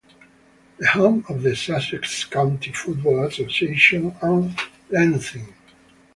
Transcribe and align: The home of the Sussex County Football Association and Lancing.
The 0.79 0.87
home 0.87 1.25
of 1.29 1.43
the 1.43 1.55
Sussex 1.55 2.25
County 2.25 2.71
Football 2.71 3.25
Association 3.27 4.15
and 4.23 4.59
Lancing. 4.89 5.53